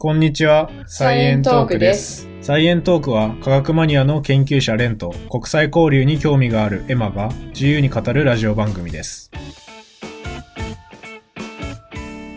[0.00, 2.28] こんにちは、サイエントークです。
[2.40, 9.32] サイエントークは科学マニアの研究者レンと国際交流に興味があるエマが自由に語るラジオ番組です。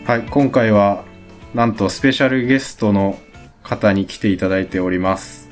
[0.04, 1.04] はい、今回は
[1.54, 3.16] なんとスペシャルゲストの
[3.62, 5.48] 方に来ていただいております。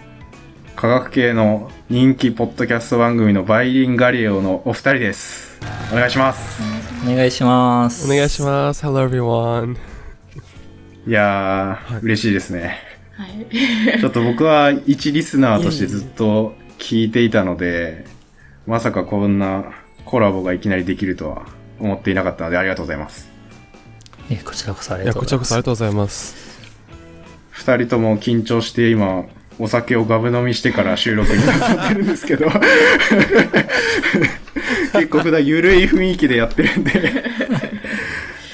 [0.75, 5.61] 科学系の人気ポッドキャスト番組のバイリンガリオのお二人です。
[5.93, 6.61] お願いします。
[7.09, 8.13] お願いします。
[8.13, 8.85] お願いします。
[8.85, 9.90] Hello everyone.
[11.07, 12.79] いやー、嬉しいですね。
[13.17, 13.47] はい。
[14.01, 18.05] ちょっと僕は一リスナーとしてずっと聞いていたので、
[18.67, 19.65] まさかこんな
[20.05, 21.47] コラボがいきなりできるとは
[21.79, 23.29] 思っていなかったのでありがとうございます。
[24.31, 25.49] えこちらこそありがとうございます。
[25.49, 26.51] そありがとうございます。
[27.51, 29.25] 二人とも緊張して今、
[29.59, 32.49] お酒をガブ飲みしてから収録に臨んでるんですけど、
[34.95, 37.25] 結構普段ゆるい雰囲気でやってるんで、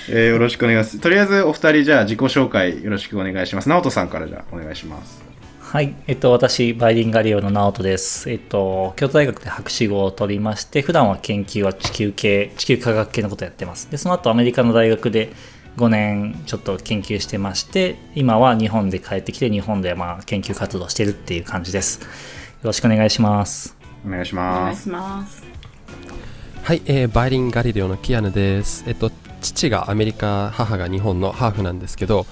[0.08, 1.00] えーよろしくお願いします。
[1.00, 3.68] とりあえずお二人じゃあ自己紹介よろしくお願いします。
[3.68, 5.22] 直人さんからじゃあお願いします。
[5.60, 5.94] はい。
[6.06, 8.30] えっと、私、バイリンガリオの直人です。
[8.30, 13.90] えっと、京都大学で博士号を取りまして、普段は研究は地球系、地球科学系のことをやってます。
[13.90, 15.30] で、その後アメリカの大学で
[15.76, 22.00] 5年ちょっと研究してまして、今は日本で帰ってきて、日本でまあ研究活動してるっていう感じです。
[22.00, 22.06] よ
[22.62, 23.76] ろしくお願いします。
[24.06, 24.80] お願いしお願ます。
[24.80, 25.44] いします。
[26.62, 28.84] はい、えーバイリンガリレオのキアヌです。
[28.86, 29.10] えっと、
[29.46, 32.26] 父がアメリカ、母が日本のハーフなんですけど、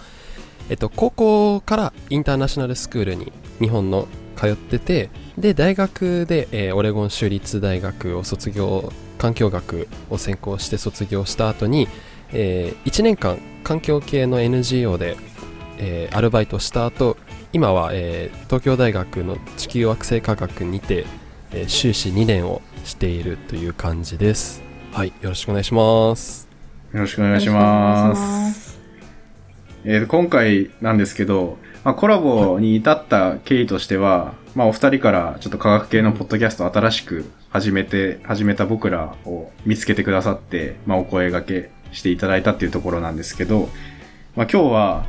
[0.68, 11.88] えっと、高校からインターナショナルスクールに日本の通ってて、で、大学で、えーオレゴン州立大学を卒業、環境学を専攻して卒業した後に、
[12.32, 15.16] え1年間環境系の NGO で、
[15.78, 17.16] えーアルバイトした後、
[17.52, 21.06] 今は、えー東京大学の地球惑星科学にて、
[21.52, 24.62] えー修士2年をしているという感じです。
[24.92, 26.43] はい、よろしくお願いします。
[26.94, 28.78] よろしくお願いします。
[29.84, 43.68] えー今回なんですけど、まあ、コラボに至った経緯としては、まあ、お二人からちょっと科学系のポッドキャスト新しく始めて、始めた僕らを見つけてくださって、まあ、お声掛けしていただいたっていうところなんですけど、
[44.36, 45.06] まあ、今日は、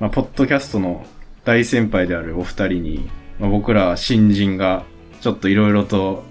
[0.00, 1.06] まあ、ポッドキャストの
[1.46, 3.10] 大先輩であるお二人に、
[3.40, 4.84] まあ、僕ら新人が
[5.22, 6.22] ちょっといろいろと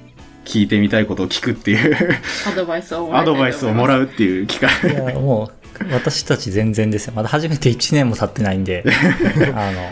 [0.45, 4.03] 聞いてみたいことを聞くっていうアドバイスをもらアドバイスをもらう。
[4.03, 4.69] うっていう機会。
[4.91, 7.13] いや、もう、私たち全然ですよ。
[7.15, 8.83] まだ初めて1年も経ってないんで、
[9.55, 9.91] あの、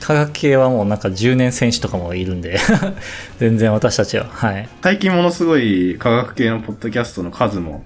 [0.00, 2.58] 科学系はもうなんか10年選手とかもいるんで、
[3.38, 4.68] 全然私たちは、はい。
[4.82, 7.84] 最近ものすごい科学系のポッドキャストの数も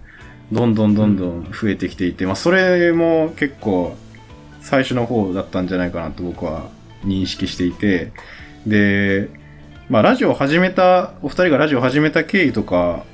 [0.52, 3.96] どんどんどんどん増えてきていて、まあそれも結構
[4.60, 6.68] 最初の方だったんじゃないかなと僕は
[7.04, 8.12] 認識していて、
[8.66, 9.28] で、
[9.88, 13.04] まあラジオを始めた、お二人がラジオを始めた経緯とか、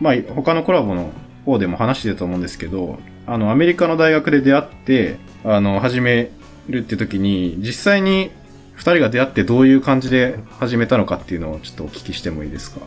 [0.00, 1.10] まあ他のコラボの
[1.46, 6.30] 方でも話してたと思うんですけど、あのアメリカの大学で出会って、あの始め
[6.68, 8.30] るって時に実際に
[8.74, 12.80] 二人が出会ってどういう感じで始めたのかっていうのをちょっとお聞きしてもいいですか？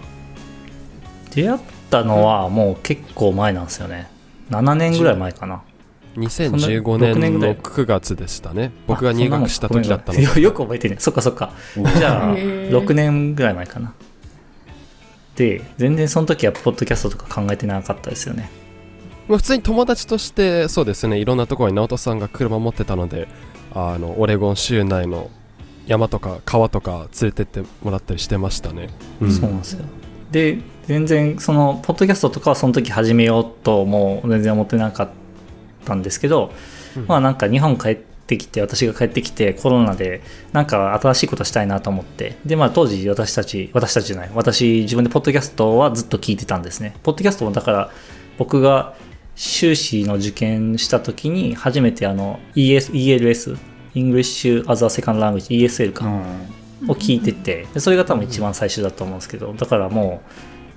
[1.33, 1.59] 出会っ
[1.89, 4.09] たのはもう結構前なんですよね。
[4.51, 5.63] 7年ぐらい前かな。
[6.15, 8.71] 2015そんな6年の9月でしたね。
[8.87, 10.23] 僕が入学した時だったので。
[10.23, 11.01] よよく覚えてるね。
[11.01, 11.53] そっかそっか。
[11.75, 13.93] じゃあ、へー6年ぐらい前かな。
[15.35, 18.49] で、全然その時はポッドキャストとか考えてなかったですよね。
[19.27, 23.27] まあ普通に友達として、そうですね、いろんなところに直人さんが車持ってたので、
[23.73, 25.29] あの、オレゴン州内の
[25.87, 28.89] 山とか川とか連れてってもらったりしてましたね。
[29.21, 29.85] うんそうなんですよ。
[30.31, 35.09] で、全然その、ポッドキャストとかはその時始めようともう全然思ってなかっ
[35.81, 36.53] たんですけど、
[36.95, 40.21] うんまあなんか日本帰ってきて、私が帰ってきてコロナで
[40.51, 46.95] なんか新しいことしたいなと思って、でまあ当時私たち、私たちじゃない、私自分でポッドキャストはずっと聞いてたんですね。
[47.03, 47.91] ポッドキャストもだから
[48.37, 48.95] 僕が
[49.35, 53.57] 修士の受験した時に初めてあの ES ELS、
[53.95, 56.05] English as a Second Language、ESL か。
[56.87, 60.21] を聞いててでそれが多分一番最初だと思うんですけどだからも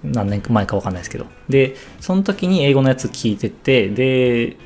[0.04, 4.56] う何年前か分かんないですけどでその時に英語のやつ聞いててで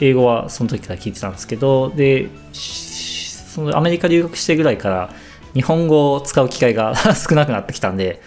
[0.00, 5.10] 英語はその時から聞いてたんですけどでそのアメリカ留学してぐらいから
[5.54, 8.20] 日本語を使う機会が 少なくなってきたんで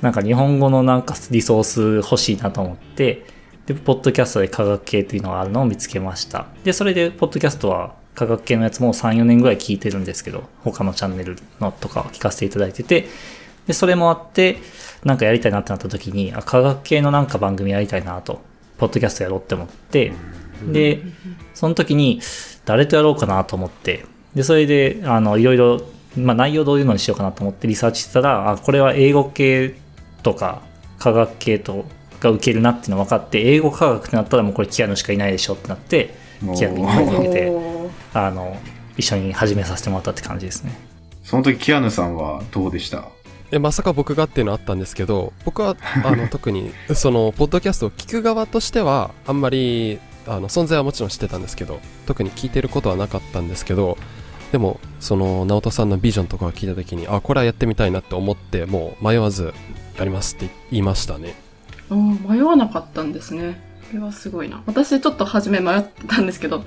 [0.00, 3.24] なんか日本語のなんかリソース欲しいなと思って
[3.66, 6.46] でポッドキャストで科学系っていうのがあるのを見つけました。
[6.64, 13.06] でそれでポッドキャストは科学系のやつも3、4年ぐらい聞いてるんですけど、他のチャンネルのとかを聞かせていただいてて、
[13.66, 14.58] で、それもあって、
[15.04, 18.42] なんかやりたいなってなった時に、あ、科学系のなんか番組やりたいなと、
[18.76, 20.12] ポッドキャストやろうって思って、
[20.66, 21.02] で、
[21.54, 22.20] その時に
[22.64, 24.04] 誰とやろうかなと思って、
[24.34, 25.80] で、それで、あの、いろいろ、
[26.16, 29.74] まあ内容どういうのにしようかなと思ってリサーチしてたら、あ、これは英語系
[30.22, 30.60] とか
[30.98, 31.84] 科学系と
[32.20, 36.14] が受けるなっていうの分かって、英語科学ってなったらもうこれキアヌしかいないでしょってなって、
[36.56, 37.52] キアヌに声かけて、
[38.14, 38.56] あの
[38.96, 40.72] 一緒に始めさせてもらったって感じですね。
[41.22, 43.04] その時、キアヌさんはどうでした？
[43.50, 53.98] えまさか僕がっていうのあったんですけど僕はあの 特にそのポッドキャストを聞く側としてはあんまりあの存在はもちろん知ってたんですけど特に聞いてることはなかったんですけど
[54.52, 59.54] でもその直人さんのビジョンとかを聞いた時にあこれはやってみたいなって思ってもう迷わず
[59.98, 61.34] やりますって言いましたね
[61.94, 63.60] 迷わなかったんですね。
[63.90, 64.62] これはすごいな。
[64.66, 66.64] 私ちょっと初め迷ってたんですけど、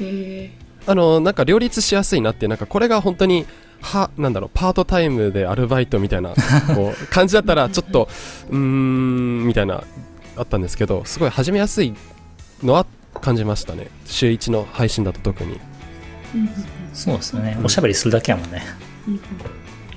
[0.00, 0.50] え
[0.86, 3.46] あのなんか両立しやすいなってなんかこれが本当に
[3.80, 6.30] はなんだろうパートタイムでアルバイトみたいな
[6.74, 8.08] こう感じだったらちょっと
[8.50, 9.84] うーんみたいな
[10.36, 11.94] あったんですけどすごい始めやすい
[12.62, 12.86] のは
[13.20, 16.48] 感じましたね週1の配信だと特にー
[16.92, 17.58] そうですよね。
[17.64, 18.62] おしゃべりするだけやもんね。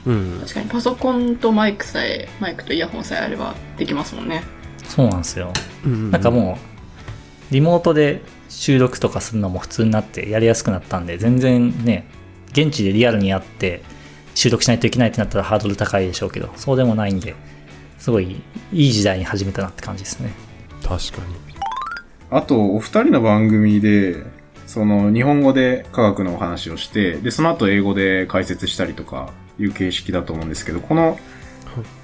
[0.05, 4.43] うん確かにパソコンとマイクさえ、マイクとイヤホンさえあればできますもんね。
[4.87, 5.51] そうなんですよ。
[5.85, 6.57] うんなんかも
[7.51, 12.07] う、リモートで収録とかするのも普通になってやりやすくなったんで、全然ね、
[12.51, 13.83] 現地でリアルにやって
[14.35, 17.35] 収録しないといけないってなったらハードル高いでしょうけど、そうでもないんで、
[17.97, 18.41] すごい
[18.71, 20.31] いい時代に始めたなって感じですね。
[20.83, 21.44] 確かに
[22.31, 24.23] あと、お二人の番組で、
[24.67, 31.17] その、日本語で科学のお話をして、で、その後英語で解説したりとか、いう形式だと思うんですけど、この、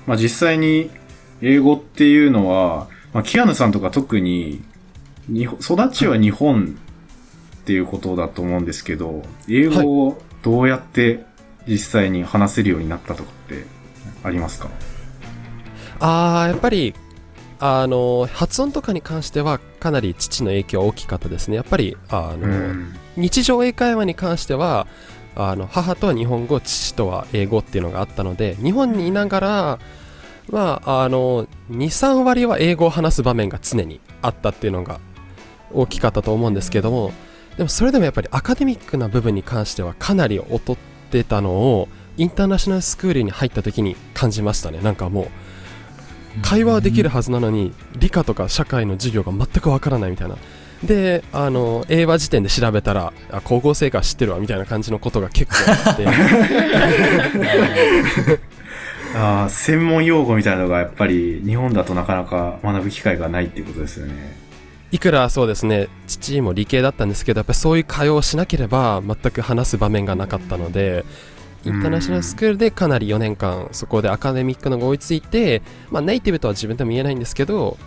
[0.07, 0.89] まあ、実際に、
[1.41, 4.63] 英語っていうのは、まあ、キアヌさんとか特に、
[5.27, 6.77] 日本育ちは日本
[7.62, 11.23] っていうことだと思うんですけど、英語をどうやって
[11.68, 13.65] 実際に話せるようになったとかって
[14.23, 14.69] ありますか？
[16.00, 16.95] あーやっぱり
[17.63, 22.95] あの発音とかに関してはかなり父の影響は大きかったですねやっぱりあの、うん。
[23.15, 24.87] 日常英会話に関しては
[25.35, 29.79] あの母とは日本語父とは英語っていうのがあったので日本にいながら
[30.49, 34.99] まああの23割は英語を話す場面が常にあったっていうのが
[35.71, 37.13] 大きかったと思うんですけども
[37.57, 40.77] でもそれでもやっぱりアカデミックな部分に関してはかなり劣っ
[41.11, 41.87] てたのを
[42.17, 45.27] インターナショナルスクールに入った時に感じましたねなんかもう
[46.42, 50.36] 会話はできるはずなのに理科とか社会の授業が全くわからないみたいな
[50.83, 56.06] であの英和辞典で調べたらあ光合成化知ってるわみたいな感じのことが結構あって
[59.13, 64.39] ああ、専門用語みたいなのがやっぱり日本だとなかなか学ぶ機会がないっていうことですよね。
[64.92, 71.06] いくらそうですね父も理系だったんですけどやっぱりそういう会話をしなければ全く話す場面がなかったので
[71.65, 77.77] インターナショナルスクールでかなり4年間そこでアカデミックのが追いついて、まあ、ネイティブとは自分でも言えないんですけど、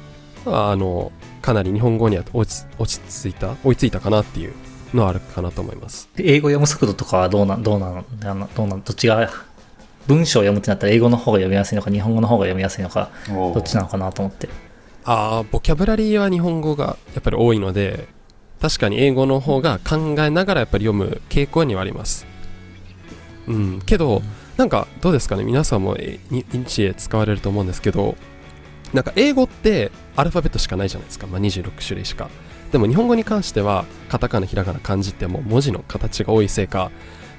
[0.45, 1.13] まあ、あの
[1.43, 4.53] かなり日本語には落ち落ち着いた追いついたかなっていう
[4.95, 6.09] のはあるかなと思います。
[6.15, 9.31] で英語読む速度とかはどうな、どうなどうなの、どっちが、
[10.07, 14.49] 文章を読むってなったら英語の方が読みやすいのか、日本語の方が読みやすいのか、どっちなのかなと思って。
[15.07, 18.09] ああボキャブラリーは日本語がやっぱり多いので
[18.61, 22.27] 確かに英語の方が考えながらやっぱり読む傾向にはあります
[23.49, 24.23] うんけど
[24.57, 25.45] なんかどうですかね？
[25.45, 28.17] 皆さんもえに日英使われると思うんですけど
[28.93, 32.29] なんか英語ってアルファベットしかないじゃないですか、まあ、26種類しか。
[32.73, 36.91] でも日本語に関してはカタカナひらがな漢字ってもう文字の形が多いせいか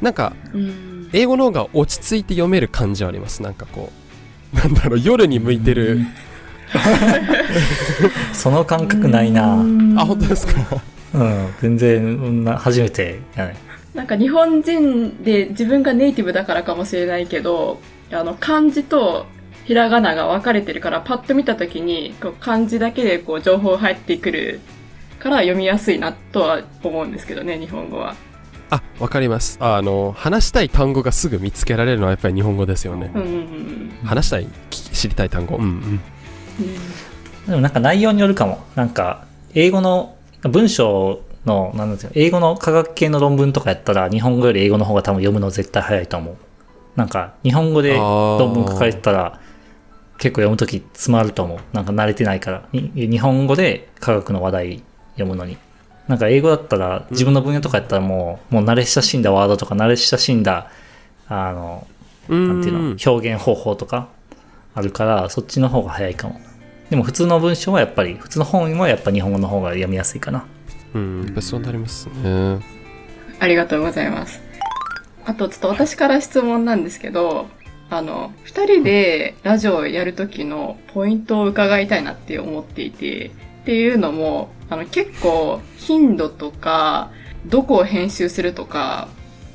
[0.02, 1.10] なんかうん。
[1.14, 3.42] 英語の方が落ち着いて読める感じはあります。
[3.42, 3.92] なんかこ
[4.54, 6.00] うなんだろう夜に向いてる。
[8.34, 9.54] その感覚ないな。
[9.56, 10.82] うん、あ本当ですか？
[11.62, 13.56] 全然、うんな初めてやね。
[13.96, 17.80] なんか日本人で自分がネイティブだからかもしれないけど、
[18.12, 19.26] あの漢字と
[19.64, 24.60] ひらがなが分かれてるからパッと見たときにこう漢字だけでこう情報入ってくる
[25.18, 28.16] から読みやすいなとは思うんですけどね、日本語は。
[28.70, 34.48] あわかりますあの話したい単語がすぐ見つけられるのはやっぱり日本語ですよねうんうんうん話したい？
[34.72, 35.56] き知りたい単語？
[35.56, 36.00] うんうんうん。
[37.48, 38.66] でもなんか内容によるかも。
[38.76, 46.36] なんか、英語の文章の、なんですか、英語の科学系の論文とかやったら、日本語より英語の方が多分読むの絶対早いと思う。
[46.96, 49.40] なんか、日本語で論文書かれてたら、
[50.18, 51.60] 結構読むとき詰まると思う。
[51.74, 52.64] なんか慣れてないから。
[52.72, 54.84] に日本語で科学の話題
[55.14, 55.58] 読むのに。
[56.08, 60.70] なんか英語だったら、自分の分野とかやったらもう、もう慣れ親しんだワードとか慣れ親しんだ、
[61.28, 61.88] あの、
[62.30, 64.10] うんなんていうの、表現方法とか
[64.74, 66.40] あるから、そっちの方が早いかも。
[66.90, 70.46] でも普通の文章はやっぱり、普通の本はやっぱ日本語の方が読みやすいかな。
[70.96, 72.60] うんやっぱそうなりますね
[73.40, 74.42] ありがとうございます。
[75.26, 77.48] あと、ちょっと私から質問なんですけど、
[77.90, 87.12] あの、二人でラジオをやるときのポイントを伺いたいなって思っていて、っていうのも、あの、結構頻度とか、
[87.46, 89.10] どこを編集するとか、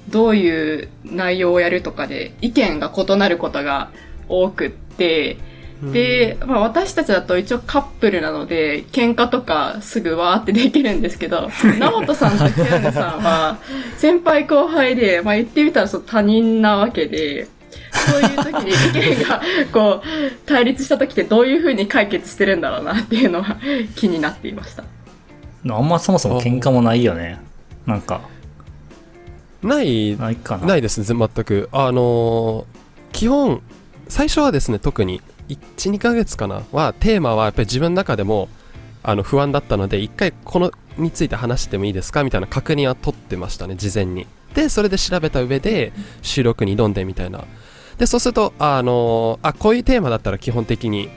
[0.09, 3.90] どういう内容をやるとかで意見が異なることが
[4.28, 5.38] 多くって、
[5.82, 13.58] で、まあ私たちだと一応カップルなので、喧嘩とかすぐわーってできるんですけど、 直人さんとキアヌさんは、
[13.96, 17.49] 先輩後輩で、まあ言ってみたらそう他人なわけで、
[17.92, 19.40] そういう時に意見が、
[19.72, 23.56] こう、対立した時ってどういう風に解決してるんだろうなっていうのは
[23.96, 24.84] 気になっていました。
[25.68, 27.40] あんまそもそも喧嘩もないよね。
[27.87, 28.20] なんか、
[29.62, 30.66] ないないかな。
[30.66, 32.80] ないですね全くあのー
[33.12, 33.60] 基本
[34.08, 35.20] 最初はですね特に
[35.57, 36.62] 12ヶ月かな？
[36.73, 38.49] はテーマはやっぱり自分の中でも
[39.02, 42.25] あの不安だったので一回このについて話してもいいですか？
[42.25, 44.26] みたいな確認は取ってましたね事前に。
[44.54, 45.92] でそれで調べた上で
[46.23, 47.45] 収録に挑んでみたいな。
[47.99, 51.09] でそうするとあのーあこういうテーマだったら基本的に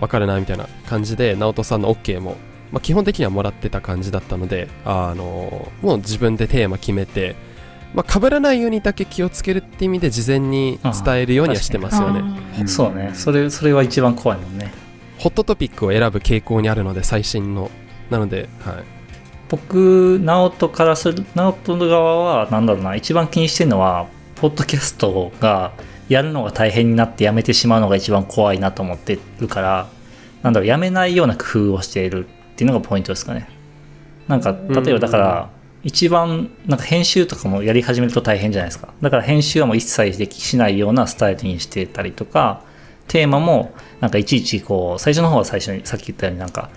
[0.00, 2.36] 分かるなみたいな感じで直人さんの OK も、
[2.72, 7.36] まあ、基本的にはもらってた感じだったのであのーもう自分でテーマ決めて
[7.94, 12.20] まあ、被らないようにだけ気をつけるって意味で事前に伝えるようにはしてますよね。
[12.60, 13.10] うんそうね。
[13.14, 14.72] それ、それは一番怖いもんね。
[15.18, 17.70] ホットトピックを選ぶ傾向にあるので、最新の。
[18.10, 18.74] なので、はい。
[19.48, 24.06] 僕、直人からする、直人の側は、なんだろうな、一番気にしてるのは、
[24.36, 25.72] ポッドキャストが
[26.08, 29.88] やるのが大変になってやめてしまうのが一番怖いなと思ってるから、
[30.42, 33.48] なんだろう、やめないような工夫をしているっていうのがポイントですかね。
[34.28, 35.50] なんか、例えばだから、
[35.84, 38.94] 一番、なんか編集とかもやり始めると大変じゃないですか。
[39.00, 42.62] だから編集はもう一切できしないようなスタイルにしてたりとか、
[43.08, 46.70] テーマも、なんかいちいちこう、最初の方は最初にさっき言ったようになんか、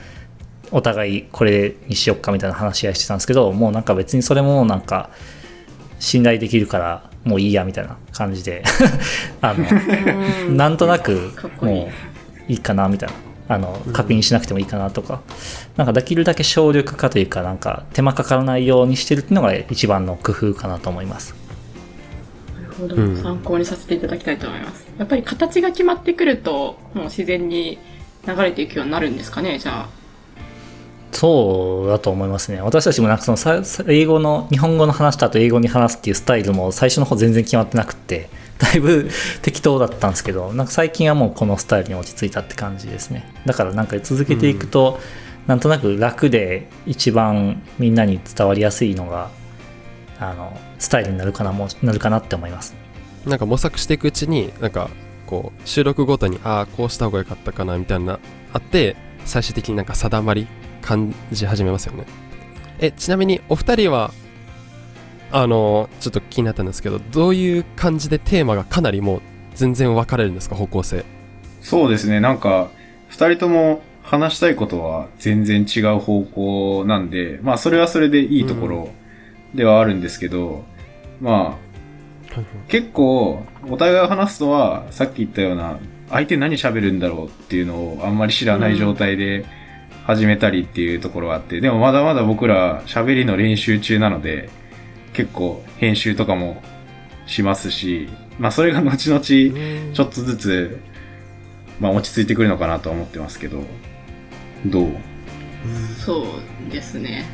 [0.72, 5.12] お互いこれにしよっかみたいな話し合いしてたんですけど、もうなんか別にそれもなんか、
[6.00, 8.64] 信頼できるからもういいやみたいな感じで、
[9.42, 11.32] あの、なんとなく
[11.62, 11.90] も
[12.50, 13.16] ういいかなみたいな。
[13.48, 15.22] あの確認しなくてもいいかなとか、
[15.78, 21.36] なんかできるだけ省力化というかなんか手間かからないようにしてるっていうのが一番の工夫かなと思います。
[22.56, 23.22] なるほど、うん。
[23.22, 24.88] 参考にさせていただきたいと思います。
[24.98, 27.78] やっぱり形が決まってくると、もう自然に
[28.28, 30.05] 流れていくようになるんですかね、じゃあ。
[31.16, 32.62] そうだと思いますね。
[32.62, 38.30] 私たちもなんかその英語の日本語の話した後英語に話すっていうスタイルも最初の方全然決まってなくて
[38.60, 39.10] だいぶ
[39.42, 43.34] 適当だったんですけどなんか最近はもうこのスタイルに落ち着いたって感じですね。
[43.46, 45.00] だからなんか続けていくと、
[45.48, 49.30] なんとなく楽で一番みんなに伝わりやすいのが
[50.20, 52.76] あのスタイルになるかなもなるかなって思います。
[53.26, 54.90] なんか模索していくうちに、なんか、
[55.26, 58.20] こう、収録ごとに、ああ、こうした方が良かったかな、みたいな、
[58.54, 58.96] あって、
[59.26, 60.48] 最終的になんか定まり、
[60.86, 62.06] 感じ始めますよね。
[62.80, 64.12] え、ちなみに、お二人は、
[65.32, 69.22] あの、ちょっと気になったんですけど、どういう感じでテーマがかなりもう、
[69.56, 71.04] 全然分かれるんですか、方向性？
[71.62, 72.70] そうですね、なんか、
[73.08, 78.90] 二人とも話したいことは全然違う方向なんで、まあそれはそれでいいところ
[79.54, 80.64] ではあるんですけど、
[81.22, 81.58] ま
[82.36, 89.46] あ結構お互いが話すのはさっき言ったような相手何喋るんだろうっていうのをあんまり知らない状態で
[90.06, 94.50] 始めたりっていうところがあって、でもまだまだ僕ら喋りの練習中なので、
[95.14, 96.62] 結構編集とかも
[97.26, 98.08] しますし、
[98.40, 100.80] まあそれが後々ちょっとずつ、
[101.80, 103.64] まあ落ち着いてくるのかなとは思ってますけど、
[104.66, 104.90] どう？
[106.00, 106.28] そ
[106.70, 107.26] うですね。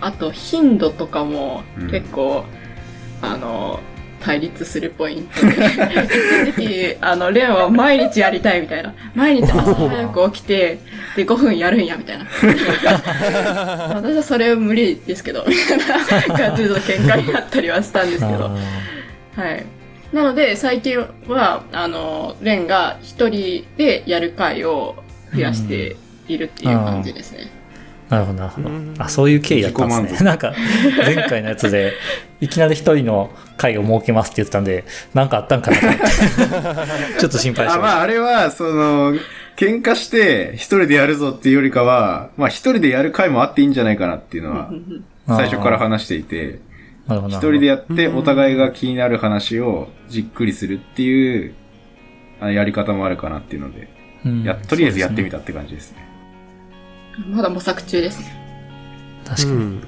[0.00, 1.90] あと、頻度とかもうん。
[1.90, 2.44] 結構、
[3.22, 3.80] あの、
[4.20, 8.94] 対立するポイントで、一時期、あの、レンは毎日やりたいみたいな。
[9.14, 10.78] 毎日朝早く起きて、
[11.16, 12.24] で、5分やるんや、みたいな。
[13.94, 18.46] 私はそれ無理ですけど、みたいな感じで喧嘩になったりはしたんですけど。
[18.46, 18.56] あ
[19.36, 19.64] はい。
[20.12, 24.96] なので、最近は、あの、レンが一人でやる回を
[25.34, 25.96] 増やして
[26.28, 27.50] いるっていう感じですね。
[28.08, 28.68] ーなるほどなるほど。
[28.68, 28.94] うん。
[28.98, 30.26] あそういう経緯だったんですね。
[30.30, 30.54] なんか
[31.04, 31.94] 前回のやつで
[32.40, 34.84] いきなり一人の会を設けますって言ってたんで
[35.14, 35.88] なんかあったんかなって。
[37.18, 37.78] ちょっと心配しあ、ました。
[37.78, 39.14] まああれは、その、
[39.56, 44.70] 喧嘩して一人でやるぞっていうよりかは、まあ一人でやる回もあっていいんじゃないかなっていうのは、
[45.26, 46.60] 最初から話していて、
[47.08, 51.54] 一人でやってお互いが気になる話をじっくりするっていう、
[52.40, 53.88] あやり方もあるかなっていうので、
[54.26, 54.42] うん。
[54.42, 56.05] や、とりあえずやってみたたって感じですね。
[57.28, 58.36] まだ模索中ですね。
[59.24, 59.82] 確かに、うん。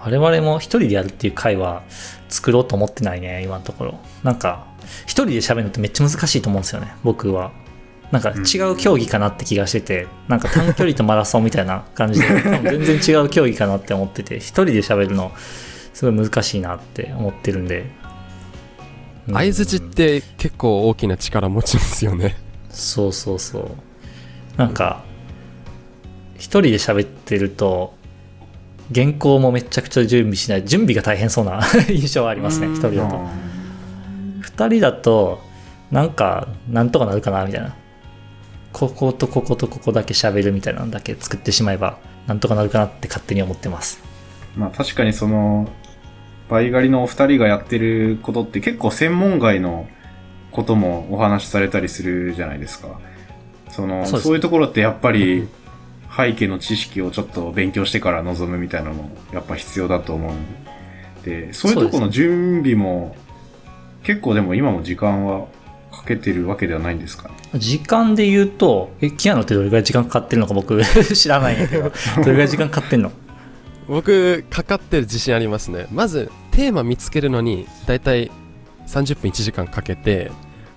[0.00, 1.82] 我々も一人でやるっていう会は
[2.28, 3.98] 作ろうと思ってないね今のところ。
[4.22, 4.66] なんか
[5.02, 7.52] 一人で喋るのってめっちゃ難しいと思うんですよね僕は。
[8.10, 12.26] なんか違う競技かなって気がしてて、なんか短距離とマラソンみたいな感じで
[12.64, 15.30] 全然違う競技かなって思ってて一人で喋るの
[15.92, 17.90] すごい難しいなって思ってるんで。
[19.26, 19.34] うん。
[19.34, 22.36] 相づちって結構大きな力持ちますよね。
[22.70, 23.70] そうそうそう。
[24.56, 25.04] なんか
[26.38, 27.94] 一人で喋ってると
[28.94, 30.64] 原稿もめちゃくちゃ準備しない。
[30.64, 33.20] 準備が大変そうな 印象はありますね一人だと。
[34.40, 35.40] 二人だと
[35.90, 37.74] なんかなんとかなるかなみたいな。
[38.72, 44.00] こことこことここだけ喋るみたいなのだけ作ってしまえば、なんとかなるかなって勝手に思ってます。
[44.56, 45.68] まあ確かにその、
[46.48, 49.88] バイガリのお二人がやってることって結構専門外の
[50.50, 53.00] こともお話しされたりするじゃないですか。
[53.70, 55.48] その、そういうところってやっぱり
[56.18, 63.14] 背景の知識をちょっと勉強してから臨むみたいなのもやっぱ必要だと思うんで、そういうところの準備も
[64.02, 65.46] 結構でも今も時間は
[65.92, 67.34] かけてるわけではないんですかね？
[67.54, 70.82] 時間で言うと、え、キアノってどれぐらい時間かかってるのか僕
[71.14, 73.12] 知らないんやけど、 どれぐらい時間かかってんの？
[73.86, 75.86] 僕かかってる自信ありますね。
[75.92, 78.30] まずテーマ見つけるのにだいたい
[78.86, 80.30] 30分1時間かけて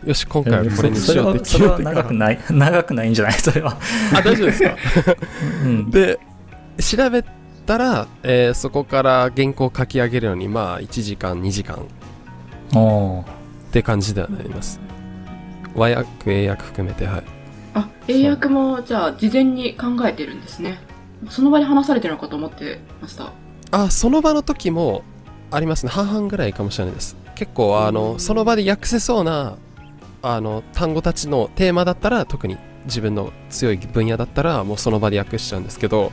[0.06, 3.34] よし今回はこれにしようってそれはそれは決めて長くない、 長くないんじゃない？
[3.40, 3.78] それは。
[4.14, 4.76] あ大丈夫ですか？
[5.64, 5.92] うん。
[5.92, 6.20] で
[6.80, 7.24] 調べ
[7.66, 11.76] たら、えーそこから原稿を書き上げるのにまあ1時間2時間。
[11.78, 13.24] っ
[13.72, 14.80] て感じではなります。
[15.76, 17.24] 和訳英訳含めてはい。
[17.74, 20.80] あ、英訳もじゃあ事前に考えてるんですね。
[21.30, 23.32] その場で話されてるのかと思ってました。
[23.72, 25.04] あその場の時も
[25.52, 25.92] ありますね。
[25.92, 27.16] 半々ぐらいかもしれないです。
[27.36, 29.56] 結構あのその場で訳せそうな
[30.22, 36.12] あの単語たちのテーマだったら特に自分の強い分野だったらもうその場で訳しちゃうんですけど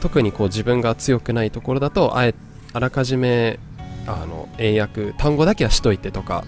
[0.00, 2.34] 特にこう自分が強くないところだとあえ
[2.72, 3.58] あらかじめ
[4.06, 6.44] あの英訳単語だけはしといてとか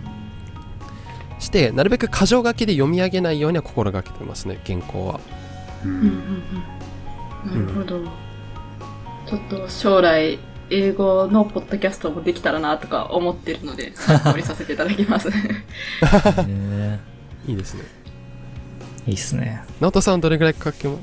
[1.38, 5.20] してなるべく箇条書きで読み上げないようには心がけてますね原稿は
[5.84, 6.06] うんうんうん
[7.54, 7.66] うん。
[7.66, 8.04] なるほど。
[9.26, 10.38] ちょっと将来、
[10.70, 15.28] 英語のポッドキャストもできたらなとか思ってるので、参考にさせていただきます。
[15.28, 15.64] ね
[17.46, 17.82] いいですね
[19.06, 19.64] いいっすね。
[19.80, 20.96] 直人さんどれぐらい書きま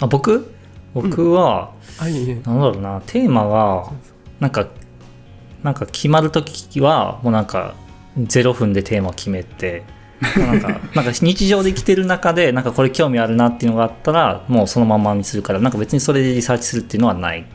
[0.00, 0.54] あ僕？
[0.92, 3.92] 僕は、あいいねなんだろうな、テーマが、
[4.40, 4.66] なんか、
[5.62, 7.74] なんか決まるときは、もうなんか、
[8.18, 9.84] 0分でテーマを決めて、
[10.36, 17.46] なんか、 なんか日常で生きてる中で、なんかこれ興味あるなっていうのがあったら、もうそのまんまにするから、なんか別にそれでリサーチするっていうのはない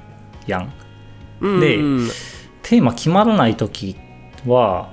[0.47, 0.71] やん。
[1.41, 2.09] でうん
[2.63, 3.95] テーマ決まらないとき
[4.47, 4.89] は、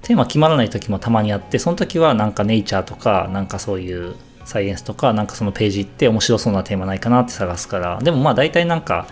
[0.00, 4.14] テーマ決まらないときもたまにあって、その時はなんかネイチャーとか、なんかそういう
[4.46, 9.06] サイエンスとか、なんかそのページ行って面白そうなテーマないかなって探すから、でもまあ大体なんか、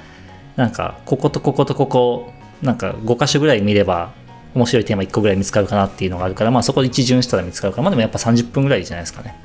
[0.56, 4.12] なんかこことこことここ、なんか5箇所ぐらい見れば
[4.54, 9.38] 面白いテーマ1個ぐらい見つかるかなっていうのがあるから、まあそこで一巡したら見つかるから、まあでもやっぱ30分ぐらいじゃないですかね。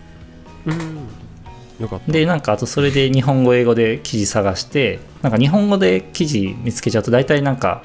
[0.66, 0.95] うん
[2.08, 7.84] でなんかあとそれで日本語英語で記事探してなんか日本語で記事見つけちゃうと大体なんか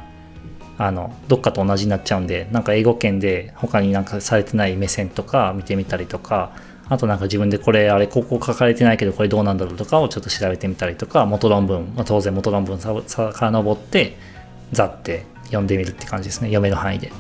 [0.79, 6.53] あのどっかと同じになっちゃうんでなんか英語圏で他になんかされてない目線とか見てみたりとか
[6.89, 14.17] あとなんか自分でこれあれここ書かれてないけどこれどうなんだろうとかをちょっと調べてみたりとか元論文、まあ、当然元論文ささ遡って
[14.73, 17.13] ざって読んでみるって感じですね読める範囲で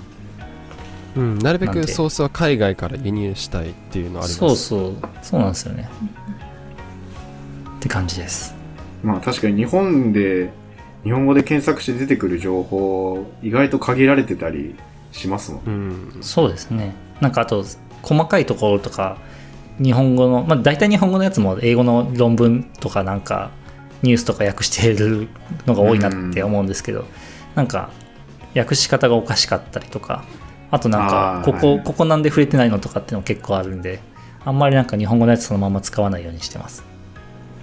[1.17, 5.89] うん、なるべくソースは海外から輸入したいっていうのはありますそうそうそうなんですよね
[7.81, 8.55] って感じです
[9.03, 10.51] まあ確かに日本で、
[11.05, 14.75] 日本語で検索して出てくる情報、意外と限られてたり
[15.13, 15.63] しますもん。
[15.67, 16.95] うんそうですね。
[17.21, 17.65] なんかあと、
[18.03, 19.17] 細かいところとか、
[19.83, 23.51] 日本語の、まあ大体日本語のやつも英語の論文とかなんか、
[24.03, 25.29] ニュースとか訳している
[25.67, 27.07] のが多いなって思うんですけど、
[27.55, 27.91] なんか、
[28.55, 30.25] 訳し方がおかしかったりとか、
[30.71, 34.01] あとなんかここ、はいここなんで触れてないのとかっていうの結構あるんで、
[34.45, 36.90] あんまりなんか日本語のやつそのまま使わないようにしてます。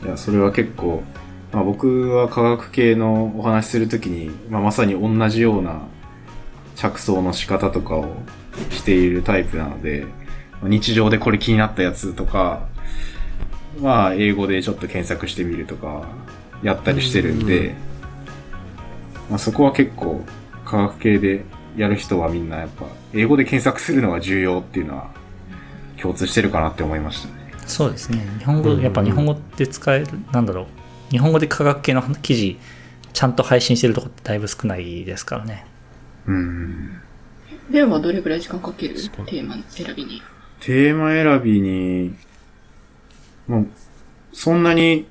[0.04, 1.04] いや、それは結構、
[1.52, 5.82] まあ僕は科学系のお話しするときに、まあまさに同じような
[6.76, 8.16] 着想の仕方とかを
[8.72, 10.06] しているタイプなので、
[10.64, 12.68] 日常でこれ気になったやつとか、
[13.82, 16.08] まあ英語でちょっと検索してみるとか、
[16.64, 17.76] やったりしてるんうんで、
[19.30, 20.22] まあそこは結構
[20.66, 25.12] 科学系でやる人はみんなやっぱ英語で検索するのが重要っていうのは
[26.02, 27.47] 共通してるかなって思いましたね。
[27.68, 28.26] そうですね。
[28.40, 30.66] 日本語、うんやっぱ日本語で使える、なんだろう。
[31.12, 32.58] 日本語で科学系の記事、
[33.14, 35.66] ちゃんと配信してるとこってだいぶ少ないですからね。
[36.26, 37.02] うん。
[37.70, 40.22] レオはどれぐらい時間かけるテーマ選びに？
[40.62, 42.16] テーマ選びに、
[43.48, 43.68] もう、
[44.34, 45.08] そんなに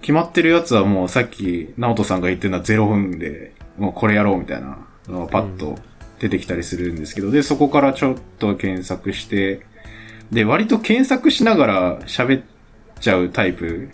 [0.00, 5.78] 決まってるやつはもうさっき、直人さんが言ってるのは0分で、もうこれやろうみたいなのがパッと
[6.18, 9.66] 出てきたりするんですけど、で、そこからちょっと検索して、
[10.32, 12.44] で、割と検索しながら喋っ
[13.00, 13.88] ちゃうタイプ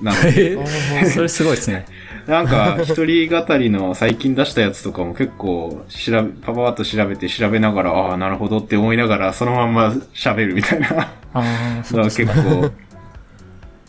[0.00, 0.58] なので、
[1.10, 1.86] それすごいですね。
[2.26, 10.88] なんか、一人語りの最近出したやつとかも結構、調べ、パパパッと調べて調べながら、ああ、なるほどって思いながら、そのまんま喋るみたいな。
[11.34, 12.44] ああ、そうです結ね。
[12.44, 12.70] 構、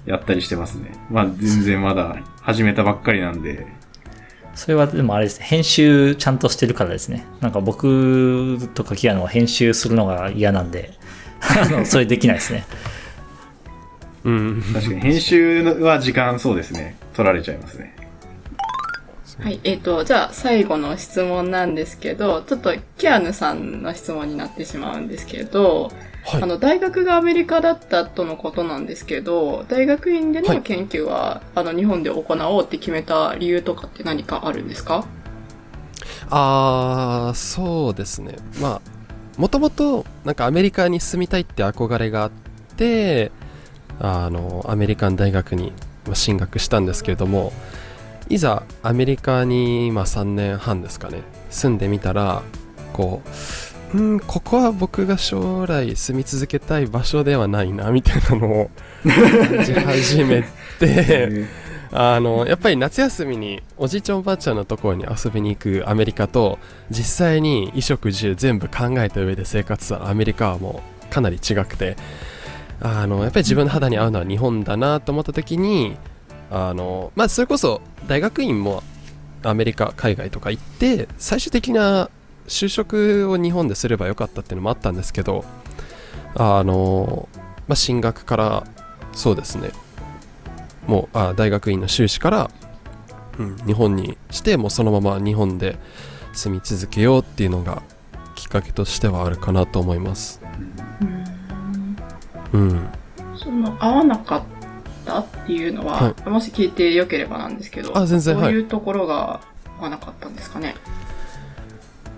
[0.08, 0.92] やったりしてますね。
[1.12, 3.68] まあ、全然まだ始めたばっかりなんで、
[4.56, 5.46] それはでもあれですね。
[5.48, 7.26] 編集ちゃんとしてるからですね。
[7.42, 10.94] なんか僕とかキアノは編集するのが嫌なんで、
[11.50, 12.66] あのそれできないですね。
[14.24, 16.96] うん確かに編集は時間そうですね。
[17.14, 17.96] 取られちゃいますね。
[19.42, 25.92] はい、えっ、と、じゃあ最後の質問なんですけど、ちょっとキアヌさんの質問になってしまうんですけど、
[26.24, 35.06] はいあの、大学がアメリカだったとのことなんですけど、大学院ではいの研究は、あの、日本で行おうって決めた理由とかって何かあるんですか？
[36.30, 38.82] あーそうですねまあ
[39.38, 42.32] もともとなんかアメリカに住みたいって憧れがあっ
[42.78, 43.32] て
[44.00, 45.74] あのアメリカン大学に
[46.14, 47.54] 進学したんですけれども
[48.30, 52.42] いざアメリカに、まあ、3年半ですかね住んでみたら
[52.94, 53.22] こ
[53.94, 58.70] ううんここは僕が将来住み続けたい場所ではないなみたいなのを
[59.04, 60.44] 感じ始め
[60.80, 61.46] て
[61.96, 66.58] あのやっぱり夏休みにおじいちゃんおばあちゃんのところに遊びに行くアメリカと
[66.90, 71.96] 実際に衣食住全部考えた上で生活したアメリカはもうかなり違くて
[72.82, 75.96] あのやっぱり自分の肌に合うのは日本だなと思った時に
[76.50, 78.82] あの、まあ、それこそ大学院も
[79.44, 82.10] アメリカ海外とか行って最終的な
[82.48, 85.46] 就職を日本ですればよかったっていうのもあったんですけど
[86.34, 87.30] あの、
[87.68, 88.64] まあ、進学から
[89.14, 89.70] そうですね。
[90.88, 92.52] もうあ大学院の修士から、
[93.40, 95.78] うん、日本にしてもうそのまま日本で
[96.34, 97.84] 住み続けようっていうのが
[98.36, 100.42] きっかけとしてはあるかなと思います。
[102.52, 102.88] うん。
[103.36, 104.44] その、合わなかっ
[105.06, 109.42] たっていうのは、はもし聞いてよければなんですけど、あ全然どういうところが
[109.80, 110.76] 合わなかったんですかね？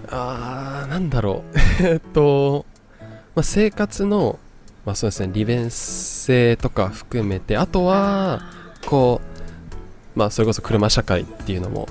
[0.10, 1.58] あーなんだろう。
[1.86, 2.66] えっと、
[3.36, 4.40] まあ、生活の
[4.86, 8.44] まあそうですね利便性とか含めてあとは
[8.86, 9.22] こ
[10.16, 11.88] うまあそれこそ車社会っていうのも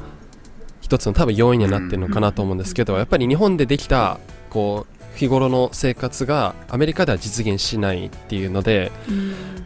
[0.80, 4.18] 一つの多分要因にはなってるのかなと思うんですけどやっぱり日本でできた
[4.50, 8.90] こう日頃の生活がアメリカでは実現しないっていうので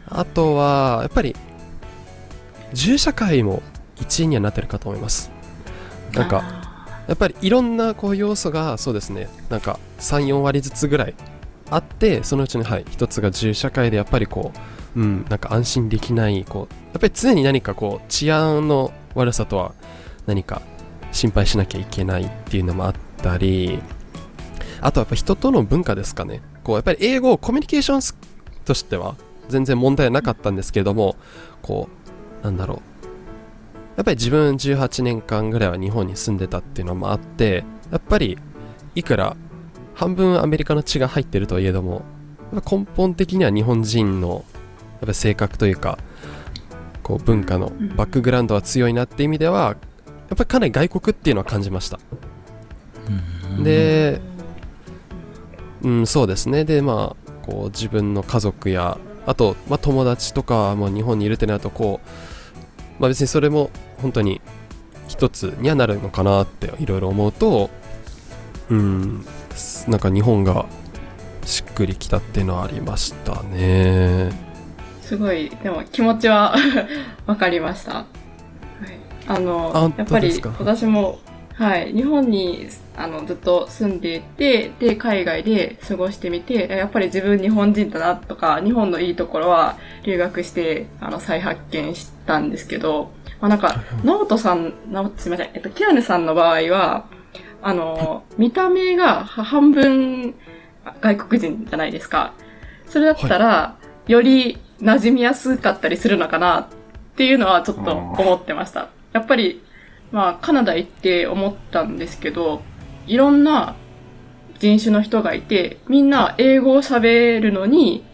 [0.06, 1.34] あとはやっぱり
[2.72, 3.62] 銃社会も
[4.00, 5.30] 一因にはなってるかと思います。
[6.12, 6.42] なんか
[7.06, 11.14] やっぱりいろんなこう要素がそうですねなんか34割ずつぐらい
[11.70, 14.58] あってそのうちのはい一つが銃社会でやっぱりこう
[14.96, 19.74] うんなんか安心できないこうやっぱり常に何かこう治安の悪さとは
[20.26, 20.62] 何か
[21.12, 23.80] 心配しなきゃいけないっていうのもあったり
[24.80, 26.40] あとはやっぱ人との文化ですかね。
[26.62, 28.16] こうやっぱり英語コミュニケーション
[28.64, 29.16] としては
[29.48, 31.16] 全然問題はなかったんですけれども
[31.62, 31.88] こ
[32.42, 32.88] うなんだろう。
[33.96, 38.38] やっぱり自分18年間ぐらいは日本に住んでたっていうのもあってやっぱり
[38.94, 39.36] いくら
[39.94, 42.02] 半分アメリカの血が入ってるといえども
[42.52, 44.44] 根本的には日本人の
[45.00, 45.98] やっぱ性格というか
[47.02, 49.76] こう文化のバックグラウンドは強いなっていう意味では
[50.28, 51.98] やっぱりかなり外国っていうのは感じました。
[53.62, 54.20] で
[55.82, 56.64] うんそうですね。
[56.64, 62.00] でまあこう自分の家族やあと、まあ、友達とかも日本にいるってなるとこ
[62.98, 63.70] うまあ別にそれも
[64.02, 64.40] 本当に
[65.06, 67.70] 一つにはなるのかなっていろいろ思うと
[68.68, 69.24] うん
[69.88, 70.66] なんか日本が
[71.44, 74.47] しっくりきたっていうのはありましたね
[75.08, 76.54] すごい、でも気持ちは
[77.24, 77.94] わかりました。
[77.94, 78.06] はい、
[79.26, 81.18] あの、あやっぱり私も、
[81.54, 97.06] はい、日本にあのずっと住んでいて、で、海外で過ごしてみて、やっぱり自分日本人だなとか、日本のいいところは留学して、あの、再発見したんですけど、まあなんか、直人さん、直すみません、えっと、キアヌさんの場合は、
[97.62, 100.34] あの、見た目が半分
[101.00, 102.34] 外国人じゃないですか。
[102.84, 106.66] それだったら、より馴染みやすかったりするのかなっ
[107.16, 108.88] ていうのはちょっと思ってました。
[109.12, 109.62] やっぱり、
[110.12, 112.62] まあ、カナダ行って思ったんですけど、
[113.06, 113.76] いろんな
[114.58, 118.04] 人種の人がいて、みんな英語を喋るのに、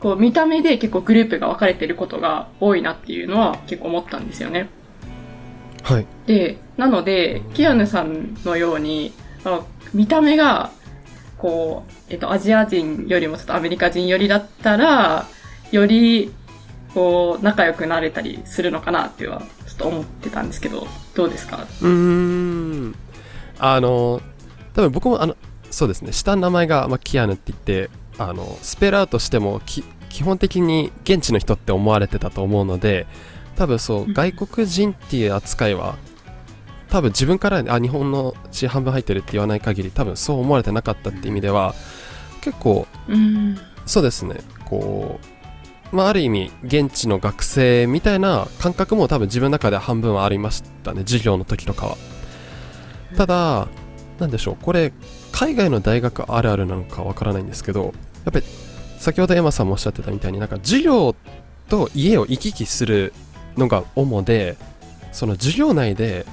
[0.00, 4.68] こう見た目で結構グループが分かれてることが多いなっていうのは結構思ったんですよね。
[5.82, 9.12] はいで、なので、キアヌさんのように、
[9.44, 9.62] あ
[9.94, 10.70] 見た目が、
[11.38, 15.26] こう、えっと、アジア人よりもちょっとアメリカ人よりだったら、
[15.72, 16.32] より、
[16.94, 21.66] こう、仲良くなれたりするのかなっていうのは、ちょっと思ってたんですけど、どうですか？
[21.82, 22.94] うーん。
[23.58, 24.20] あの
[24.74, 25.34] 多分僕もあの
[25.70, 26.12] そうですね。
[26.12, 33.06] 下の名前が、まあ、キアヌって言ってあのスペルアウトしてもき基本的に現地の人って思われてたと思うので
[33.56, 34.12] 多分そううん。
[34.12, 35.96] 外国人っていう扱いは
[36.90, 41.74] 多分自分からあ日本の血半分入ってるって言わない限り多分そう思われてなかったって意味では
[42.42, 43.58] 結構うん。
[43.86, 44.36] そうですね。
[44.66, 45.26] こう
[45.96, 51.96] まあある意味現地の学生みたいな感覚も多分自分の中では半分はありましたね授業の時とかは。
[53.16, 53.68] ただ
[54.18, 54.92] なんでしょうこれ
[55.32, 58.46] 海外の大学あるあるなのかわからないんですけどやっぱり
[58.98, 61.14] 先ほどエマさんもおっしゃってたみたいになんか授業
[61.68, 63.12] と家を行き来する
[63.56, 64.56] のが主で
[65.12, 66.26] その授業内で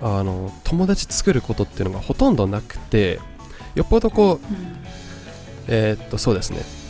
[0.00, 3.20] あの友達作ることっていうのがほとんどなくて
[3.74, 4.40] よっぽどこう
[5.68, 6.81] えーっとそうですね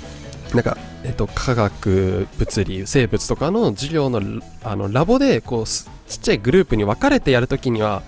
[0.54, 4.20] なんか、えっと、科学物理生物とかの授業の
[4.62, 5.86] あのラボでこうち
[6.16, 8.02] っちゃいグループに分かれてやるときには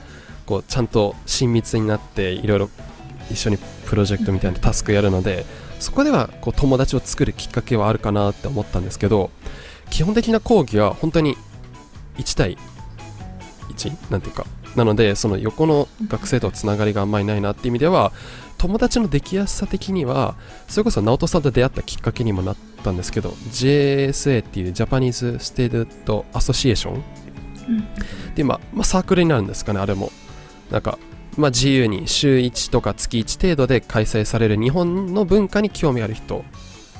[0.47, 2.71] こうちゃんと親密になっていろいろ
[3.31, 5.47] 一緒にプロジェクトみたいなタスクやるので
[5.81, 9.31] そこではこう友達を作るきっかけはあるかなって思ったんですけど
[9.91, 11.37] 基本的な講義は本当に
[12.17, 12.59] 1対
[13.71, 18.13] 1なんていうかなのでその横の学生とつながりがあんまりないなっていう意味では
[18.59, 20.37] 友達のできやすさ的には
[20.69, 27.05] それこそ直人さんと出会ったきっかけにもなったんですけど JSA っていう Japanese Student Association
[28.35, 30.11] でまあ、まあ、サークルになるんですかねあれも。
[30.71, 30.99] なんか、
[31.37, 36.43] まあ、自由に週1とか月1程度で開催される日本の文化に興味ある人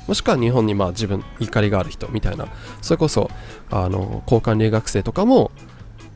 [0.07, 2.47] もしくは日本にまあ自分怒りがある人みたいな。
[2.81, 3.29] それこそ
[3.71, 5.51] あの交換留学生とかも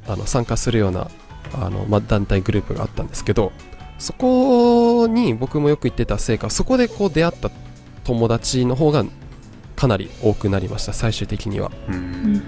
[0.07, 1.09] あの参加するような
[1.53, 3.51] あの、まあ、団体グループがあったんですけど
[3.97, 7.51] そこに僕もよく行ってたせいかそこでこう出会った
[8.03, 9.03] 友達の方が
[9.75, 11.71] かなり多くなりました最終的には。
[11.87, 12.43] うん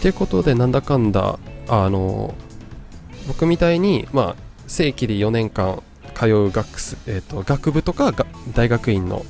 [0.00, 2.34] っていうことでなんだかんだあの
[3.28, 5.82] 僕みたいに、まあ、正規で4年間
[6.14, 8.24] 通う学す、えー、と学部とかが
[8.54, 9.26] 大学院の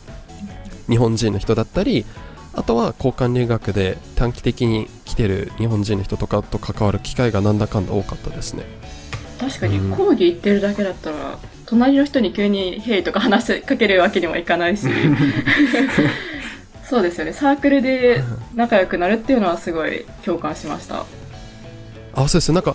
[0.89, 2.05] 日本人の人だったり
[2.53, 8.65] あとは交換留学で短期的に来てる日本人の人とかと関わる機会がなんだかんだ多かったですね。
[9.39, 14.87] 確かに講義行ってるだけだったら、隣の人に急に「ヘイ」とか話しかけるわけにもいかないし。
[16.85, 17.33] そうですよね。
[17.33, 18.21] サークルで
[18.57, 21.07] 仲良くなるっていうのはすごい共感しました。
[22.15, 22.53] あそうです。
[22.53, 22.75] なんか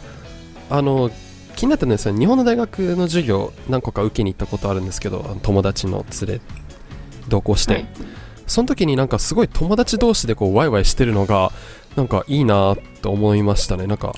[0.69, 1.11] あの
[1.55, 6.41] 気になったんですよ日本の大学の授業何個か受けに行ったことあるんですけど友達の連れ
[7.29, 7.87] 同行して、はい
[8.47, 11.51] その時になんかすごい友達同士でこうワイワイしてるのが
[11.95, 13.87] なんかいいなと思いましたね。
[13.87, 14.13] なんか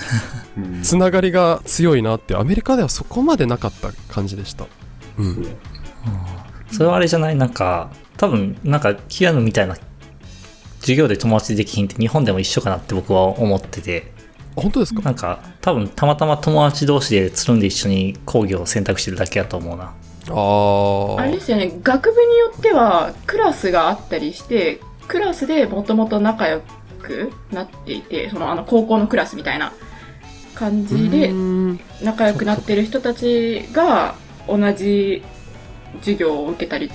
[0.58, 0.82] うん。
[0.82, 4.66] つながりが強いなってアメリカではそこまでなかった感じでした。
[5.18, 5.48] うん。
[6.72, 7.36] それはあれじゃない？
[7.36, 9.78] なんか、多分、なんか、キアヌみたいな、
[10.82, 14.12] 授業で友達できひんって日本でも一緒かなって僕は思ってて、
[14.58, 15.02] あ本当ですか？
[15.02, 19.94] なんか、多分、たまたま友達同士でつるんで一緒に講義を選択してるだけやと思うな。
[20.30, 21.22] あー。
[21.22, 21.72] あれですよね。
[21.82, 26.62] 学部によってはクラスがあったりしてクラスでもともと仲良
[27.02, 29.74] くなっていてそのあの高校のクラスみたいな
[30.56, 31.32] 感じで
[32.02, 34.16] 仲良くなってる人たちが
[34.48, 35.24] 同じ
[36.00, 36.90] 授業を受けたり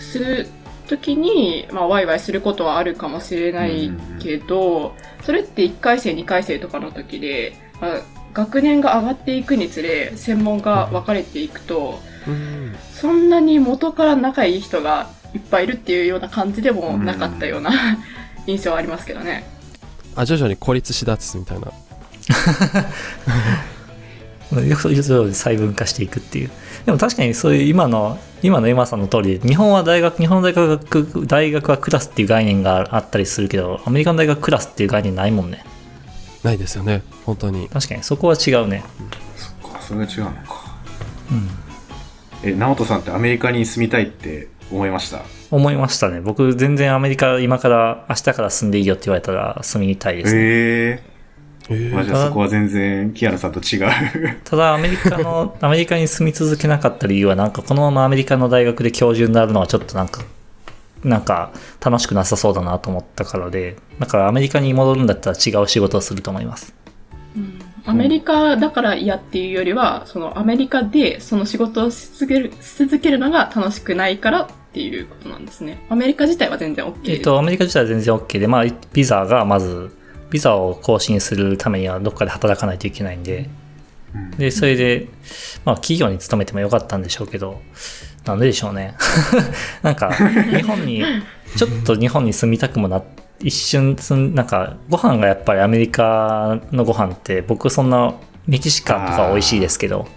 [0.00, 0.46] する
[0.86, 12.17] 時に、まあ、ワイワイすることはあるかもしれないけど、それって1回生2回生とかの時で、まあ、学年が上がっていくにつれ専門が分かれていくと、うん
[12.92, 17.70] そんなに元から仲いい人がいっぱいいるっていうような感じでもなかったような
[18.46, 19.44] 印象はありますけどね。
[20.16, 21.70] あ徐々に孤立しだつみたいな
[24.62, 26.50] よく言うように細分化していくっていう。
[26.86, 35.64] でも確かにそういう今の、今のエマさんの通りで、日本は大学、日本の大学、大学はクラスっていう概念があったりするけど、アメリカの大学クラスっていう概念ないもんね。
[36.42, 38.84] ないですよね本当に確かにそこは違うね。
[39.36, 40.78] そっか、それが違うのか。
[41.30, 41.67] うん。
[42.42, 45.20] え、直人さんってアメリカに住みたいって思いました？
[45.50, 46.20] 思いましたね。
[46.20, 50.40] 僕全然アメリカ今から明日から住んでいいよって言われたら住みたいですね。
[50.40, 51.02] ええ
[51.70, 51.94] えー。
[51.94, 53.88] まあじゃあそこは全然、キアナさんと違う。
[54.44, 60.22] ただアメリカの、アメリカに住み続けなかった理由はなんかこのままアメリカの大学で教授になるのはちょっとなんか、
[61.04, 61.50] なんか
[61.84, 66.74] 楽しくなさそうだなと思ったからで、だからアメリカに戻るんだったら違う仕事をすると思います。
[67.88, 75.84] アメリカだから嫌っていうよりは、そのアメリカでその仕事をし続けるし続けるのが楽しくないからっていうことなんですね。
[75.88, 77.12] アメリカ自体は全然 OK。
[77.12, 79.90] えっと、アメリカ自体は全然 OK で、まあ、ビザがまず、
[80.30, 83.48] ビザを更新するためにはどっかで働かないといけないんで、
[84.36, 85.08] で、それで、
[85.64, 87.60] まあ、企業に勤めてもよかったんでしょうけど、
[88.24, 88.94] なんででしょうね。
[89.82, 91.02] なんか、日本に、
[91.56, 93.02] ちょっと日本に住みたくもな、
[93.40, 98.14] 一瞬住ん、なんか、ご飯がやっぱりアメリカのご飯って、僕そんな、
[98.46, 100.08] メキシカンとか美味しいですけど、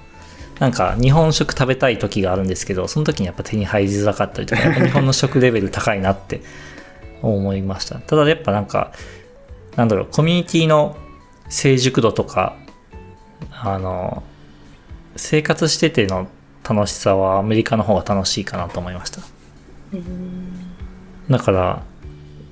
[0.60, 6.42] なんか日本食食べたい時があるんですけど、その時にやっぱ手に入りづらかったりとか、 日本の食レベル高いなって
[7.22, 7.96] 思いました。
[7.96, 8.94] ただやっぱなんか、
[9.76, 10.96] なんだろう、コミュニティの
[11.50, 12.56] 成熟度とか、
[13.52, 14.24] あの、
[15.18, 16.28] 生活してての
[16.64, 19.22] 楽しさはアメリカの方が楽しいかなと思いました。
[21.30, 21.84] だから、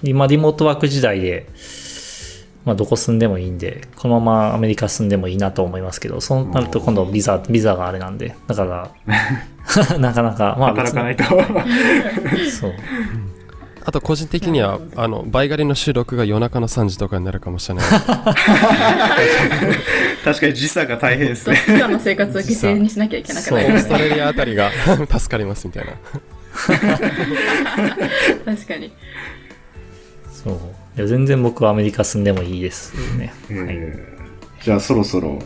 [0.04, 1.48] 今リモートワーク時代で、
[2.66, 8.92] まあどこ住んでもいいんで、このままアメリカ住んでもいいなと思いますけど、そうなると今度ビザ、ビザがあれなんで、だから、
[10.00, 11.24] なかなか、まあ働かないと。
[11.24, 12.74] そう。
[13.86, 17.86] あと個人的にはあのバイガリの収録が夜中の3時とかになるかもしれない
[20.24, 21.58] 確かに時差が大変ですね。
[21.68, 23.80] 今日の生活を犠牲にしなきゃいけなくなりオー。
[23.80, 25.92] ストラリアあたりが助かりますみたいな
[28.46, 28.92] 確かに。
[30.44, 30.54] そう。
[30.98, 33.34] いや全然僕はアメリカ住んでもいいですね。
[33.48, 33.58] はい。
[33.70, 34.20] えー
[34.62, 35.40] じゃあそろそろ、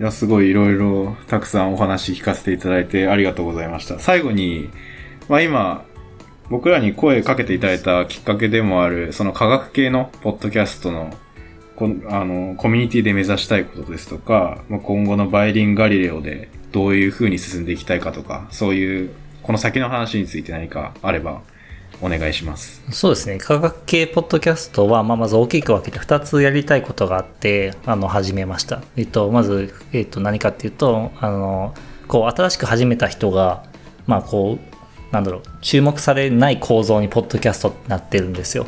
[0.00, 4.00] いや、すごいいろいろたくさんお話聞かせていただいてありがとうございました。
[4.00, 4.70] 最後に、
[5.28, 5.84] まあ今、
[6.48, 11.16] 僕らに声かけていただいたきっかけでもある、その科学系のポッドキャストの、
[11.76, 19.10] こんあの、コミュニティで目指したいことですとか、まあ今後のバイリンガリレオでどういう風に進んでいきたいかとか、そういう、
[19.44, 21.42] この先の話について何かあれば
[22.00, 22.82] お願いします。
[22.90, 23.38] そうですね。
[23.38, 28.82] 科学系ポッドキャストは、まあ、まず大きく分けて2つやりたいことがあって、あの、始めました。
[28.96, 31.74] えっと、まず、えっと、何かっていうと、あの、
[32.08, 33.64] こう、新しく始めた人が、
[34.06, 38.66] まあ、こう、なんだろう、注目されない構造にポッドキャストってなってるんですよ。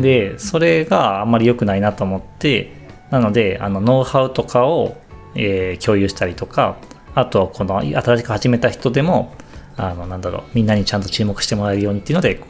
[0.00, 2.72] で、それがあんまり良くないなと思って、
[3.10, 4.96] なので、あの、ノウハウとかを、
[5.34, 6.76] えー共有したりとか、
[7.14, 9.32] あとはこの新しく始めた人でも、
[9.80, 12.40] あの、なんだろう、みんなにちゃんと注目してもらえるようにっていうので、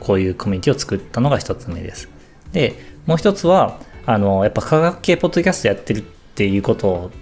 [0.00, 2.08] こういうコミュニティを作ったのが一つ目です。
[2.52, 2.74] で、
[3.06, 6.02] もう一つは、あの、やっぱ科学系ポッドキャストやってるっ
[6.34, 7.12] ていうこと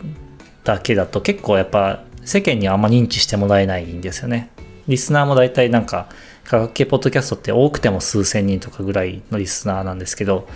[0.64, 4.50] だけだと結構やっぱ世間にはあんま認知してもらえないんですよね。
[4.88, 6.08] リスナーも大体なんか
[6.44, 10.48] 科学系ポッドキャストって多くても数千人とかぐらいのリスナーなんですけど、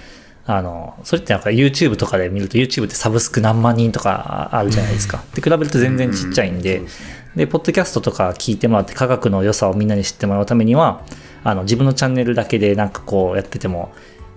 [0.46, 5.22] あの、それってなんか YouTube とかで見ると YouTube ってサブスク何万人とかあるじゃないですか。
[5.34, 11.04] で、比べると全然ちっちゃいんで、そうですねで、ポッドキャストとか聞いてもらって科学の良さをみんなに知ってもらうためには、
[11.42, 13.92] あの、自分のチャンネルだけでなんかこうやってても、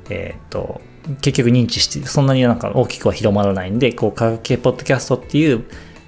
[0.09, 0.81] えーっと、
[1.21, 5.63] 結局認知して、そんなになんか大きくは広まらないんで、こう、科学系ポッドキャストっていう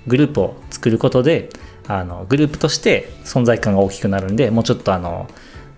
[0.08, 1.50] グループを作ることで、
[1.88, 5.28] あの、グループとして存在感が大きくなるんで、もうちょっとあの、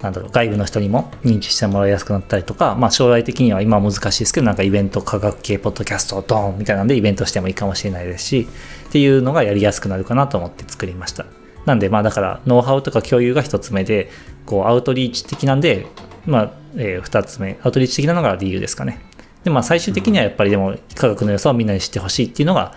[0.01, 8.47] なんだろう、外部の人にも認知してもらいやすくなったりとか、まあ将来的には今は難しいですけど、なんかイベント、科学系ポッドキャスト、ドーンみたいなんでイベントしてもいいかもしれないですし、
[8.91, 11.25] っていうのがやりやすくなるかなと思って作りました。
[11.65, 14.09] なんで、まあだから、ノウハウとか共有が一つ目で、
[14.45, 15.87] こう、アウトリーチ的なんで、
[16.25, 18.99] まあ、えー二つ目、アウトリーチ的なのが理由ですかね。
[19.45, 22.75] で、まあ最終的にはやっぱりでも、科学の良さをみんなに知ってほしいっていうのが、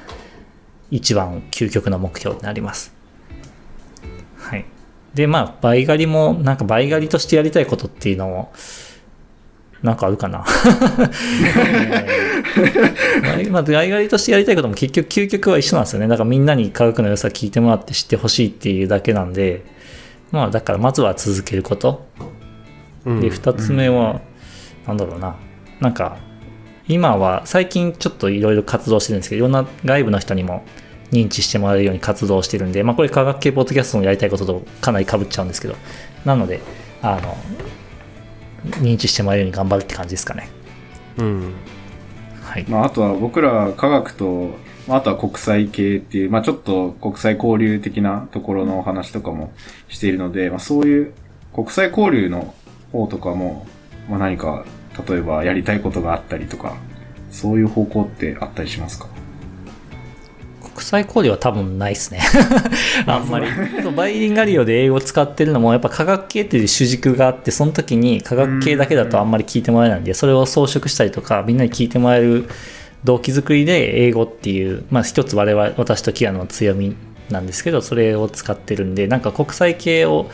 [0.93, 2.95] 一番究極の目標になります。
[4.37, 4.65] はい。
[5.15, 8.53] で、まあ、倍狩りも、なんか倍狩りとしてやりたいことっていうのも、
[9.85, 10.43] なんかあるかな。
[13.23, 16.09] 倍 まあ、倍狩りとしてやりたいことも結局、究極は一緒なんですよね。
[16.09, 19.63] だからみんなに科学の良さ聞いてもらって知ってほしいっていうだけなんで、
[20.33, 22.07] まあ、だからまずは続けること。
[23.05, 24.23] うんで、二つ目は、
[24.87, 25.37] なんだろうな。
[25.81, 26.17] なんか、
[26.89, 30.65] 今は、最近ちょっといろいろ活動してるんですけど、いろんな外部の人にも
[31.13, 35.77] 認知してもらえるように活動してるんで、まあこれ科学系ポッドキャストのやりたいこととかなり被っちゃうんですけど、
[36.25, 36.61] なので、
[37.03, 37.37] あの、
[38.65, 40.49] 認知してもらえるように頑張るって感じですかね。
[41.19, 41.53] うん
[42.43, 42.65] はい。
[42.69, 49.53] まあ、あとは僕ら科学と、まああとは国際系っていう、まあちょっと国際交流的なところのお話とかも
[49.89, 51.15] しているので、まあそういう
[51.55, 52.55] 国際交流の
[52.93, 53.67] 方とかも、
[54.09, 54.65] まあ何か、
[55.09, 56.77] 例えばやりたいことがあったりとか、
[57.31, 59.09] そういう方向ってあったりしますか？
[60.75, 62.21] 国際交流は多分ないですね。
[63.07, 63.47] あんまり。
[63.97, 72.49] バイリンガリオで英語を使ってるのも、やっぱ科学系っていう主軸があって、その時に科学系だけだとあんまり聞いてもらえないんで、それを装飾したりとか、みんなに聞いてもらえる
[73.05, 76.97] 動機づくりで英語っていう、まあ一つ我々、私とキアの強み
[77.31, 80.29] なんですけど、それを使ってるんで、なんか国際系を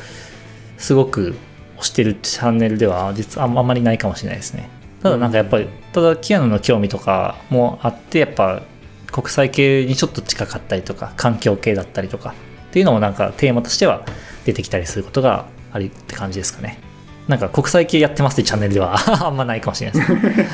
[0.78, 1.34] すごく
[1.78, 4.70] 推してるチャンネルでは、実はあんまりないかもしれないですね。
[5.02, 8.62] ただなんかやっぱり、ただキアノの興味とかもあって、やっぱ
[9.12, 12.34] 国際系にちょっと近かったりとか、環境系だったりとか、
[12.70, 14.04] っていうのもなんかテーマとしては
[14.44, 16.78] 出てきたりすることがあるって感じですかね。
[17.28, 18.96] なんか国際系やってますってチャンネルでは
[19.26, 20.50] あんまないかもしれないです。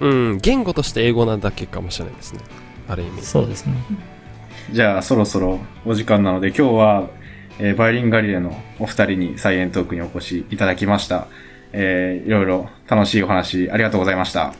[0.00, 2.40] うん言語として英語なだけかもしれないですね
[2.88, 3.72] ある意味そうですね。
[4.72, 7.06] じゃあそろそろお時間なので今日は、
[7.58, 11.26] えーバイリンガリレのお二人にサイエントークにお越しいただきました。
[11.72, 14.48] えーいろいろ楽しいお話ありがとうございました。
[14.48, 14.52] あ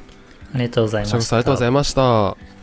[0.55, 1.37] りがとうございました。
[1.37, 2.58] ありがとうございました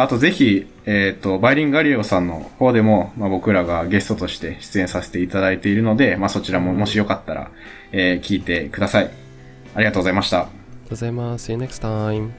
[0.00, 7.50] あとぜひ、えっ、と、バイリンガリレオさんの方でも、まあ、僕らがゲストとして出演させていただいているので、まあ、そちらももしよかったら、
[7.90, 9.10] えー聞いてください。
[9.74, 10.42] ありがとうございました。
[10.42, 12.30] ありがとうございます See you next time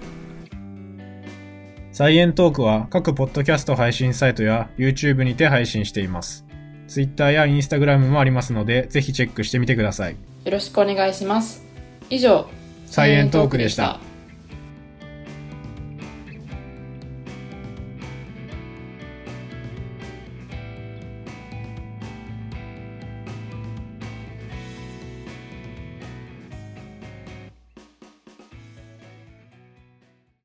[1.92, 6.46] サイエントークは各ポッドキャスト配信サイトや YouTube にて配信しています。
[6.88, 10.14] Twitter や Instagram もありますので、ぜひチェックしてみてください。
[10.14, 11.62] よろしくお願いします。
[12.10, 12.48] 以上、
[12.86, 14.00] サイエントークでした。